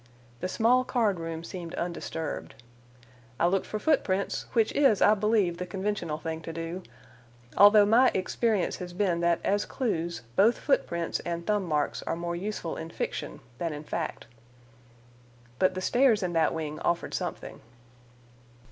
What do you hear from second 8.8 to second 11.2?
been that as clues both footprints